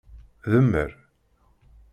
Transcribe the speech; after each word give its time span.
Demmer! 0.51 0.97